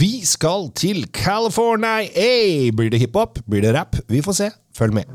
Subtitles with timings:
[0.00, 2.06] Vi skal til California!
[2.14, 3.38] Hey, blir det hiphop?
[3.50, 3.96] Blir det rap?
[4.08, 4.46] Vi får se.
[4.76, 5.10] Følg med.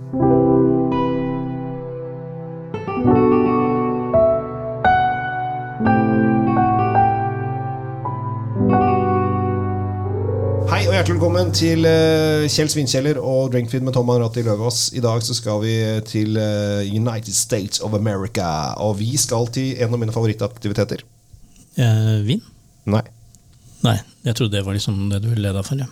[10.69, 14.91] Hei og hjertelig velkommen til eh, Kjell Svinkjeller og Drinkfeed med Tom Anratti Løvaas.
[14.93, 18.77] I dag så skal vi til eh, United States of America.
[18.85, 21.07] Og vi skal til en av mine favorittaktiviteter.
[21.73, 22.45] Eh, vin?
[22.85, 23.07] Nei.
[23.83, 25.77] Nei, jeg trodde det var liksom det du ville lede for.
[25.77, 25.87] Ja.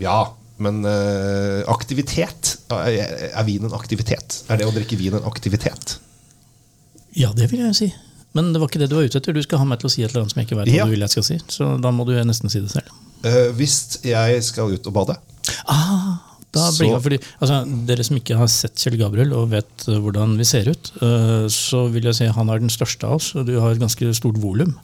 [0.00, 0.18] Ja,
[0.60, 4.42] men uh, aktivitet er, er vin en aktivitet?
[4.52, 5.98] Er det å drikke vin en aktivitet?
[7.18, 7.88] ja, det vil jeg si.
[8.38, 9.34] Men det var ikke det du var ute etter.
[9.34, 10.76] Du skal ha meg til å si et eller annet som jeg ikke vet hva
[10.76, 10.84] Ja.
[10.86, 11.38] du vil jeg skal si.
[11.50, 12.92] Så da må du nesten si det selv.
[13.24, 15.16] Uh, hvis jeg skal ut og bade
[15.66, 16.20] Ah,
[16.54, 17.56] da blir jeg, fordi, altså,
[17.88, 20.90] dere som ikke har sett Kjell Gabriel og vet eh, hvordan vi ser ut,
[21.50, 24.10] så vil jeg si han er den største av oss, og du har et ganske
[24.18, 24.76] stort volum.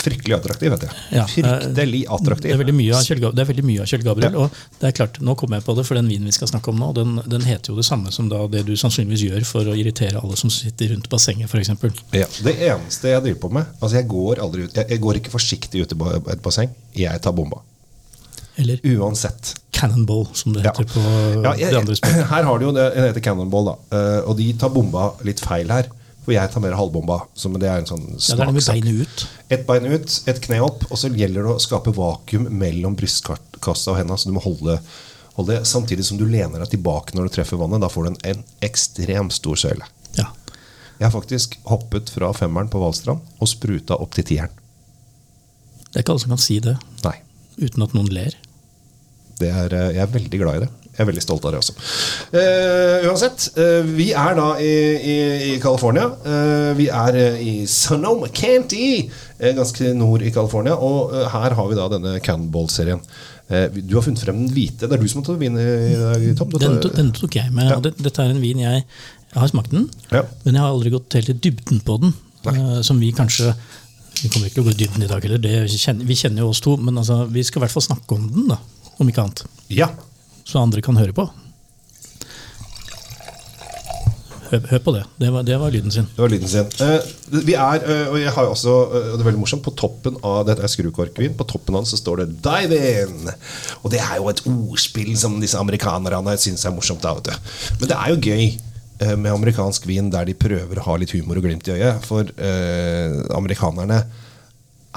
[0.00, 0.92] Fryktelig attraktiv, vet jeg.
[1.12, 2.48] Ja, Fryktelig attraktiv.
[2.48, 4.36] Det er veldig mye av Kjell, Gab- det mye av Kjell Gabriel.
[4.40, 4.50] Og
[4.80, 6.78] det er klart, nå kommer jeg på det, for den vinen vi skal snakke om
[6.80, 9.76] nå, den, den heter jo det samme som da det du sannsynligvis gjør for å
[9.76, 11.68] irritere alle som sitter rundt bassenget, f.eks.
[12.16, 15.18] Ja, det eneste jeg driver på med Altså Jeg går aldri ut Jeg, jeg går
[15.20, 15.98] ikke forsiktig ut i
[16.32, 16.72] et basseng.
[16.96, 17.60] Jeg tar bomba.
[18.60, 19.54] Eller Uansett.
[19.72, 20.72] Cannonball, som det Ja.
[20.74, 21.00] heter på
[21.44, 22.26] Ja, jeg, det andre språket.
[22.28, 23.76] her har du jo det, den heter Cannonball, da.
[23.96, 25.86] Eh, og de tar bomba litt feil her.
[26.24, 27.20] For jeg tar mer halvbomba.
[27.34, 28.74] Som det er en sånn Ja, med smakssak.
[28.74, 29.26] beinet ut.
[29.50, 33.94] Et bein ut, et kne opp, og så gjelder det å skape vakuum mellom brystkassa
[33.94, 34.18] og henda.
[34.20, 34.78] Så du må holde,
[35.38, 37.80] holde samtidig som du lener deg tilbake når du treffer vannet.
[37.80, 39.88] Da får du en, en ekstremt stor søyle.
[40.18, 40.28] Ja.
[41.00, 44.52] Jeg har faktisk hoppet fra femmeren på Valstrand og spruta opp til tieren.
[45.90, 47.16] Det er ikke alle som kan si det Nei.
[47.58, 48.36] uten at noen ler.
[49.40, 50.68] Det er, eh, jeg er veldig glad i det.
[51.00, 51.72] Jeg er veldig stolt av det også.
[52.34, 55.14] Uh, uansett, uh, vi er da i, i,
[55.48, 56.10] i California.
[56.26, 59.06] Uh, vi er i Sonoma Canty,
[59.56, 60.74] ganske nord i California.
[60.76, 63.00] Og her har vi da denne Cannonball-serien.
[63.48, 64.84] Du har funnet frem den hvite.
[64.86, 65.64] Det er du som har tatt vin i
[65.96, 66.52] dag, Tom?
[66.60, 67.70] Den, to- den tok jeg med.
[67.72, 67.78] Ja.
[67.82, 68.84] det, Dette er en vin jeg,
[69.32, 70.20] jeg har smakt den, Ja.
[70.44, 72.12] men jeg har aldri gått helt i dybden på den.
[72.86, 73.54] som vi kanskje
[74.20, 75.40] Vi kommer ikke til å gå i dybden i dag heller,
[76.04, 76.76] vi kjenner jo oss to.
[76.76, 78.58] Men altså, vi skal i hvert fall snakke om den, da,
[79.00, 79.44] om ikke annet.
[79.72, 79.88] ja.
[80.50, 81.28] Så andre kan høre på.
[84.50, 85.02] Hør, hør på det.
[85.22, 86.08] Det var, det var lyden sin.
[86.10, 86.70] Det var lyden sin.
[86.82, 87.10] Eh,
[87.46, 90.16] vi er, eh, og jeg har også, eh, og det er veldig morsomt, på toppen
[90.26, 93.30] av dette er skrukorkvin, på toppen av den så står det 'dive in'.
[93.84, 97.02] Og det er jo et ordspill som disse amerikanerne syns er morsomt.
[97.02, 97.14] Da.
[97.78, 98.58] Men det er jo gøy
[99.00, 102.02] eh, med amerikansk vin der de prøver å ha litt humor og glimt i øyet.
[102.02, 104.02] For eh, amerikanerne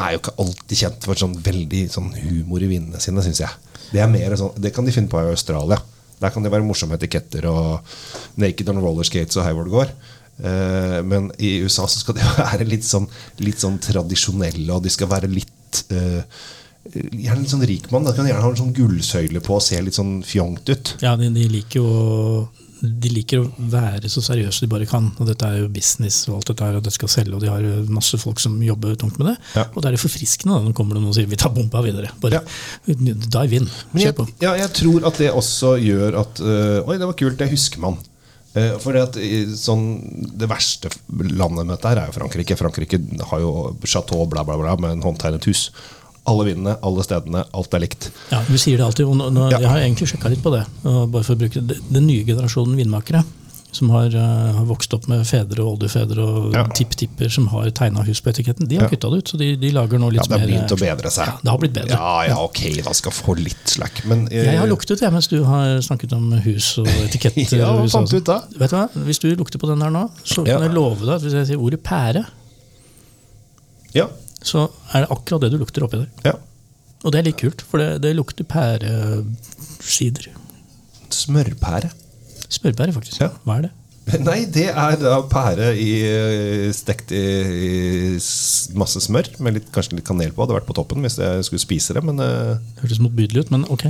[0.01, 3.53] er jo ikke alltid kjent for sånn veldig sånn humor i vinene sine, syns jeg.
[3.93, 5.79] Det, sånn, det kan de finne på i Australia.
[6.23, 7.95] Der kan det være morsomme etiketter og
[8.41, 9.93] naked on roller skates og hei hvor det går.
[10.41, 13.07] Eh, men i USA så skal de være litt sånn,
[13.43, 16.21] litt sånn tradisjonelle, og de skal være litt eh,
[16.83, 18.03] Gjerne litt sånn rik mann.
[18.11, 20.89] Kan gjerne ha en sånn gullsøyle på og se litt sånn fjongt ut.
[20.99, 21.91] Ja, de, de liker jo
[22.83, 25.07] de liker å være så seriøse de bare kan.
[25.15, 27.51] og Dette er jo business, og alt dette her, og det skal selge, og de
[27.51, 29.35] har masse folk som jobber tungt med det.
[29.55, 29.65] Ja.
[29.71, 32.11] Og da er det forfriskende når det kommer noen og sier vi tar bomba videre.
[32.23, 32.43] Bare
[32.87, 33.69] dive in.
[33.95, 34.27] Kjør på.
[34.33, 37.51] jeg, ja, jeg tror at det også gjør at øh, Oi, det var kult, det
[37.53, 38.01] husker man.
[38.53, 39.17] Eh, for det, at,
[39.57, 39.87] sånn,
[40.37, 42.59] det verste landet med dette her er jo Frankrike.
[42.59, 42.99] Frankrike
[43.31, 43.53] har jo
[43.87, 45.69] chateau bla, bla, bla med en håndtegnet hus.
[46.25, 48.09] Alle vinene, alle stedene, alt er likt.
[48.31, 49.57] Ja, Vi sier det alltid, og nå, nå, Ja.
[49.59, 50.65] jeg har egentlig sjekka litt på det.
[50.85, 51.79] og bare for å bruke det.
[51.91, 53.25] Den nye generasjonen vinmakere
[53.73, 56.63] som har, uh, har vokst opp med fedre og oldefedre og Ja.
[56.67, 58.89] tipptipper som har tegna hus på etiketten, de har Ja.
[58.89, 59.25] kutta det ut.
[59.33, 61.25] Så de, de lager nå Ja, Det har mer begynt å bedre seg.
[61.25, 61.89] Ja, det har blitt bedre.
[61.89, 64.05] Ja, ja, ok, da skal få litt slack.
[64.05, 67.57] Men uh, Jeg har luktet jeg, mens du har snakket om hus og etiketter.
[67.57, 68.39] Ja, hva fant du ut da?
[68.41, 68.59] sånn.
[68.59, 68.89] Vet du hva?
[69.09, 71.47] Hvis du lukter på den her nå, så kan jeg love deg at hvis jeg
[71.47, 72.25] sier ordet pære,
[73.93, 74.07] Ja,
[74.43, 76.09] så er det akkurat det du lukter oppi der.
[76.31, 76.39] ja.
[77.03, 80.29] Og det er litt kult, for det, det lukter pæresider.
[81.11, 81.89] Smørpære.
[82.47, 83.19] Smørpære, faktisk.
[83.19, 83.27] Ja.
[83.43, 83.71] Hva er det?
[84.23, 85.91] Nei, det er da pære i,
[86.75, 87.21] stekt i,
[88.79, 90.43] masse smør, med litt, kanskje litt kanel på.
[90.43, 93.53] Hadde vært på toppen hvis jeg skulle spise det, men eh, Det hørtes motbydelig ut,
[93.55, 93.87] men ok.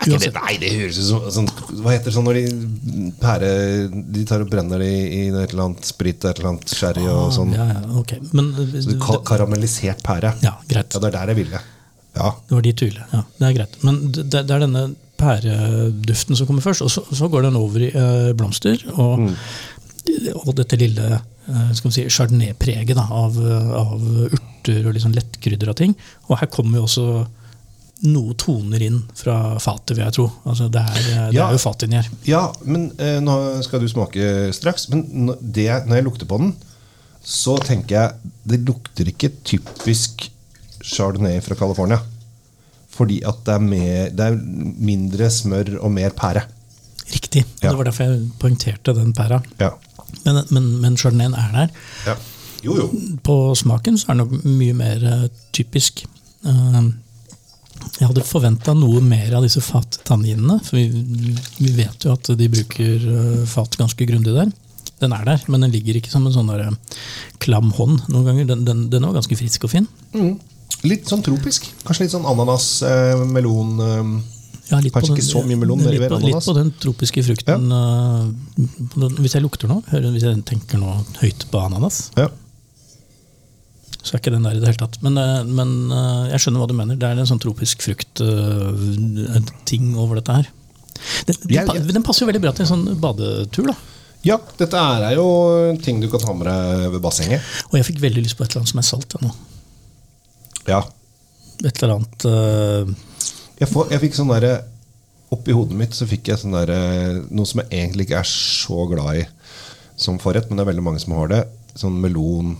[0.00, 1.48] Det, nei, det høres ut som sånn,
[1.82, 3.50] Hva heter det sånn når de pære
[3.92, 7.04] De tar og brenner det i, i et eller annet sprit et eller annet sherry
[7.12, 7.52] og sånn.
[7.54, 8.18] Ja, ja, okay.
[8.32, 10.32] Men Så du ka karamellisert pære.
[10.42, 10.96] Ja, greit.
[10.96, 11.60] Ja, det er der jeg ville.
[12.16, 12.32] Ja.
[12.48, 13.04] Det var dit du ville.
[13.12, 13.76] Ja, det er greit.
[13.86, 14.86] Men det, det er denne
[15.22, 18.80] pæreduften som kommer først, og så, så går den over i eh, blomster.
[18.96, 19.28] Og,
[20.42, 25.72] og dette lille eh, skal vi si, chardonnay-preget av, eh, av urter og sånn lettkrydder
[25.72, 25.94] av ting.
[26.28, 27.06] Og her kommer jo også
[28.02, 30.24] noe toner inn fra fatet, vil jeg tro.
[30.48, 30.96] Altså, det er,
[31.30, 31.46] det Ja.
[31.48, 32.08] er jo fat inni her.
[32.26, 34.88] Ja, men eh, nå skal du smake straks.
[34.90, 36.54] Men det, når jeg lukter på den,
[37.22, 40.24] så tenker jeg Det lukter ikke typisk
[40.82, 42.00] chardonnay fra California.
[42.92, 44.34] fordi at det er, mer, det er
[44.84, 46.42] mindre smør og mer pære.
[47.14, 47.44] Riktig.
[47.62, 47.70] Ja.
[47.70, 49.38] Det var derfor jeg poengterte den pæra.
[49.60, 49.70] Ja.
[50.26, 51.68] Men, men, men chardonnayen er der.
[52.06, 52.14] ja.
[52.64, 52.90] Jo, jo.
[53.24, 55.24] På smaken så er den nok mye mer eh,
[55.56, 56.04] typisk.
[56.46, 56.82] Eh,
[57.98, 60.86] jeg hadde forventa noe mer av disse fattanninene, for vi,
[61.58, 64.52] vi vet jo at de bruker eh, fat ganske grundig der.
[65.02, 66.98] Den er der, men den ligger ikke som en sånn der, eh,
[67.42, 68.50] klam hånd noen ganger.
[68.52, 69.88] Den, den, den var ganske frisk og fin.
[70.14, 70.36] Mm.
[70.88, 71.66] Litt sånn tropisk.
[71.86, 74.12] Kanskje litt sånn ananas, eh, melon eh,
[74.70, 77.66] Ja, Kanskje den, ikke så mye melon, litt, på, litt på den tropiske frukten.
[77.68, 77.80] Ja.
[78.56, 82.30] Uh, hvis jeg lukter nå, hører- hvis jeg tenker nå høyt på ananas, Ja.
[84.02, 84.96] Så er ikke den der i det hele tatt.
[85.04, 86.96] Men, eh, men eh, jeg skjønner hva du mener.
[86.98, 90.46] Det er en sånn tropisk frukt-ting over dette her.
[91.26, 93.66] Den, den, Jeg- den passer jo veldig bra til en sånn badetur.
[93.72, 93.76] da.
[94.22, 95.26] ja, dette er jo
[95.82, 97.40] ting du kan ta med deg ved bassenget.
[97.70, 99.10] Og jeg fikk veldig lyst på et eller annet som er salt.
[99.14, 99.32] jeg nå.
[100.68, 100.82] Ja.
[101.64, 102.84] Et eller annet uh...
[103.58, 104.54] Jeg, får, jeg fikk sånn derre
[105.32, 106.78] Oppi hodet mitt så fikk jeg sånn derre
[107.32, 109.24] noe som jeg egentlig ikke er så glad i
[109.96, 111.42] som forrett, men det er veldig mange som har det.
[111.78, 112.56] Sånn melon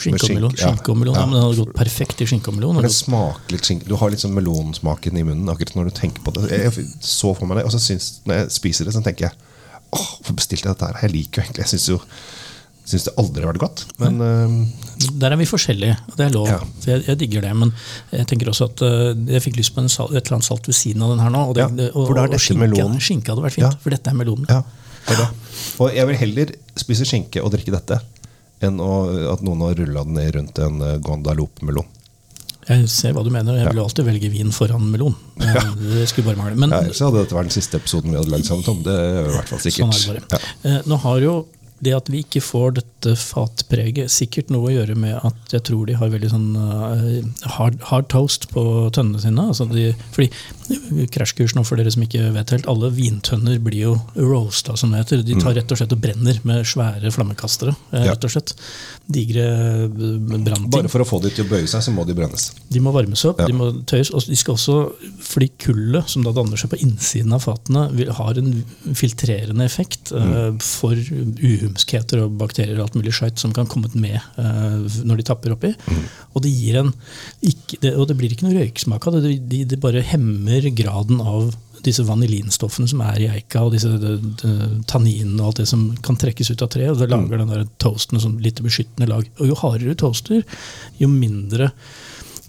[0.00, 0.54] Skinke og melon.
[0.58, 0.70] ja.
[0.72, 1.14] Skinke og melon.
[1.14, 1.20] Ja.
[1.20, 1.26] Ja.
[1.26, 2.78] men den hadde gått perfekt i skinke og melon.
[2.80, 3.84] For det smaker litt skink.
[3.86, 6.48] Du har litt sånn melonsmaken i munnen akkurat når du tenker på det.
[6.50, 9.36] Jeg så for meg det, og så syns, når jeg spiser det, så tenker jeg
[9.94, 10.98] åh, hvorfor bestilte jeg dette her?
[11.06, 12.00] Jeg liker jo egentlig Jeg syns jo
[12.86, 13.80] syns det aldri har vært godt.
[13.98, 16.46] Men uh, Der er vi forskjellige, og det er lov.
[16.50, 16.58] Ja.
[16.86, 17.72] Jeg, jeg digger det, men
[18.14, 20.66] jeg tenker også at uh, jeg fikk lyst på en sal, et eller annet salt
[20.70, 21.40] ved siden av den her nå.
[21.50, 23.72] Og, det, Ja, det- og, og dette skinke, skinke hadde vært fint, Ja.
[23.82, 24.46] for dette er melonen.
[25.10, 25.26] Ja.
[25.82, 28.00] Og jeg vil heller spise skinke og drikke dette
[28.64, 28.92] enn å,
[29.34, 31.84] at noen har rulla den ned rundt en uh, Guandalope-melon.
[32.66, 35.14] Jeg ser hva du mener, jeg vil alltid velge vin foran melon.
[35.46, 36.56] Eh, Det skulle bare mangle.
[36.58, 38.80] Men Ja, så hadde dette vært den siste episoden vi hadde lagd sammen, Tom.
[38.82, 39.92] Det er i hvert fall sikkert.
[39.92, 40.40] sånn er det bare.
[40.64, 40.80] Ja.
[40.90, 41.34] Nå har jo
[41.84, 45.84] det at vi ikke får dette fatpreget, sikkert noe å gjøre med at jeg tror
[45.86, 48.62] de har veldig sånn eh, hard, hard toast på
[48.96, 49.44] tønnene sine.
[49.52, 50.30] Altså de, fordi
[51.12, 55.04] Krasjkurs nå, for dere som ikke vet helt, alle vintønner blir jo roasta, som det
[55.04, 55.22] heter.
[55.26, 57.76] De tar rett og slett og brenner med svære flammekastere.
[57.92, 58.08] eh, Mm.
[58.12, 58.52] Rett og slett.
[59.10, 60.70] Digre eh, brannting.
[60.74, 62.48] Bare for å få de til å bøye seg, så må de brennes.
[62.72, 63.46] De må varmes opp, Ja.
[63.46, 64.10] de må tøyes.
[64.14, 64.76] Og de skal også,
[65.20, 67.86] fordi kullet som da danner seg på innsiden av fatene,
[68.16, 68.64] har en
[68.94, 70.58] filtrerende effekt mm.
[70.62, 70.94] for
[71.66, 75.54] uhumskheter og bakterier og alt mulig skjørt som kan komme med eh, når de tapper
[75.54, 75.74] oppi.
[76.34, 76.92] Og det gir en
[77.42, 79.22] ikke, det, Og det blir ikke noe røyksmak av det.
[79.26, 81.54] Det, de, det bare hemmer graden av
[81.86, 84.52] disse vanillinstoffene som er i eika, og disse de, de,
[84.90, 86.92] tanninene og alt det som kan trekkes ut av treet.
[86.94, 89.28] og Det lager den der toasten som litt beskyttende lag.
[89.38, 90.42] Og jo hardere du toaster,
[90.98, 91.70] jo mindre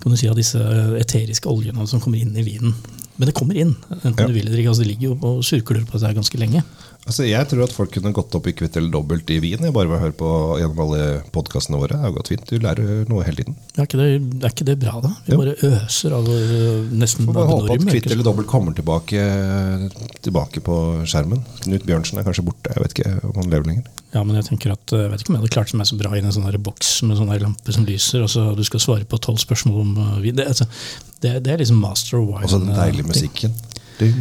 [0.01, 0.61] kan du si, av disse
[0.99, 2.75] eteriske oljene som kommer inn i vinen.
[3.17, 4.27] Men det kommer inn, enten Ja.
[4.27, 4.69] du vil eller ikke.
[4.69, 6.61] Altså, det ligger jo og surkler på dette ganske lenge.
[7.07, 9.63] Altså, jeg tror at folk kunne gått opp i kvitt eller dobbelt i vin.
[9.63, 11.95] Jeg bare ved å høre på gjennom alle podkastene våre.
[11.95, 12.43] Det har gått fint.
[12.49, 13.55] Du lærer noe hele tiden.
[13.77, 14.07] Er ikke det,
[14.41, 15.13] er ikke det bra, da?
[15.23, 15.37] Vi Jo.
[15.39, 19.23] bare øser av øh, nesten Får bare håpe at kvitt eller dobbelt kommer tilbake,
[20.27, 20.75] tilbake på
[21.07, 21.45] skjermen.
[21.63, 22.75] Knut Bjørnsen er kanskje borte.
[22.75, 23.87] Jeg vet ikke om han lever lenger.
[24.11, 26.01] Ja, men jeg tenker at, øh, jeg vet ikke om jeg hadde klart meg så
[26.03, 28.83] bra i en sånn boks med sånne der lamper som lyser, og så du skal
[28.83, 30.35] svare på tolv spørsmål om øh, vin.
[30.35, 30.67] Det, altså,
[31.23, 32.43] det, det er liksom master of wine.
[32.43, 33.55] Og så den deilige musikken.
[33.97, 34.15] Ding,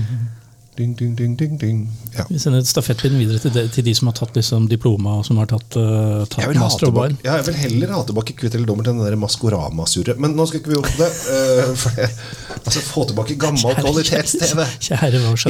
[0.76, 1.78] ding, ding, ding, ding, ding.
[2.17, 2.25] Ja.
[2.28, 5.40] Vi sender stafettpinnen videre til de, til de som har tatt liksom, diploma, og som
[5.40, 7.25] har tatt, uh, tatt Jeg master tilbake, wine.
[7.25, 10.20] ja, jeg vil heller ha tilbake kvitt eller dommer enn det Maskorama-surret.
[10.23, 11.12] Men nå skal ikke vi opp det.
[11.26, 14.62] Uh, det altså, få tilbake gammel kvalitets-TV.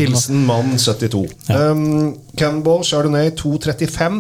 [0.01, 1.23] Hilsen mann 72.
[1.49, 1.71] Ja.
[1.71, 4.19] Um, Canball Chardonnay 235.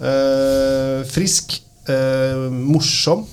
[0.00, 1.56] Uh, frisk,
[1.90, 3.26] uh, morsom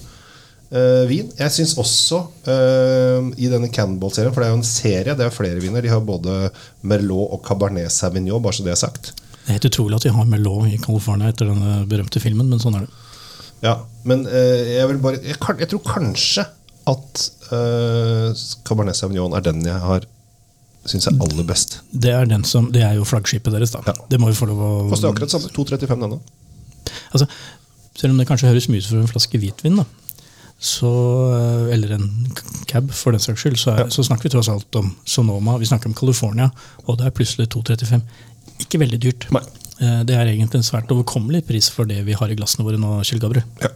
[0.72, 1.30] eh, vin.
[1.40, 5.34] Jeg syns også uh, i denne Cannonball-serien, for det er jo en serie, det er
[5.36, 6.52] flere viner, de har både
[6.88, 9.14] Merlot og Cabernet Sauvignon, bare så det er sagt.
[9.16, 12.64] Det er helt utrolig at de har Merlot i California etter denne berømte filmen, men
[12.64, 13.04] sånn er det.
[13.64, 16.46] Ja, men uh, jeg vil bare Jeg, jeg tror kanskje
[16.88, 17.24] at
[18.68, 20.06] Cabernet Sauvignon er den jeg har
[20.88, 21.80] syns er aller best.
[21.92, 23.84] Det er, den som, det er jo flaggskipet deres, da.
[23.88, 23.96] Ja.
[24.12, 25.52] Det må vi få lov å Koster akkurat samme.
[25.56, 26.20] 2,35 denne.
[27.12, 27.28] altså,
[27.98, 29.88] Selv om det kanskje høres mye ut for en flaske hvitvin, da,
[30.58, 30.92] så,
[31.38, 32.08] eh, eller en
[32.70, 35.70] cab for den saks skyld, så, er, så snakker vi tross alt om Sonoma, vi
[35.70, 36.50] snakker om California,
[36.86, 38.02] og det er plutselig 2,35.
[38.66, 39.28] Ikke veldig dyrt.
[39.36, 39.44] Nei.
[39.78, 42.82] Eh, Det er egentlig en svært overkommelig pris for det vi har i glassene våre
[42.82, 43.46] nå, Kjell Gabriel.
[43.62, 43.70] Ja.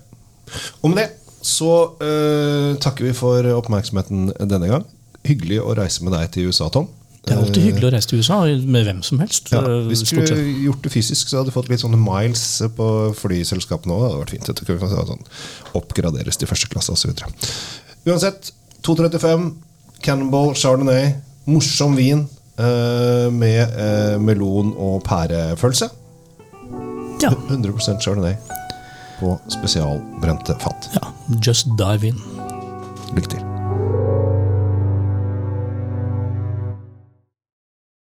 [0.82, 1.10] Og med det
[1.42, 4.84] så uh, takker vi for oppmerksomheten denne gang.
[5.26, 6.86] Hyggelig å reise med deg til USA, Tom.
[7.22, 9.52] Det er alltid hyggelig å reise til USA med hvem som helst.
[9.54, 12.44] Ja, eh, hvis du skulle gjort det fysisk, så hadde du fått litt sånne miles
[12.78, 12.88] på
[13.20, 14.02] flyselskapene òg.
[14.02, 14.50] Det hadde vært fint.
[14.50, 15.22] Dette kunne sånn,
[15.78, 17.14] oppgraderes til første klasse osv.
[18.10, 18.52] Uansett,
[18.82, 19.52] 235,
[20.02, 21.12] Cannonball, Chardonnay,
[21.46, 22.26] morsom vin
[22.58, 25.92] eh, med eh, melon- og pærefølelse.
[27.22, 28.34] Ja, 100% Chardonnay
[29.22, 30.90] på spesialbrente fat.
[30.98, 31.06] ja,
[31.46, 32.18] just dive in.
[33.14, 33.51] Lykke til.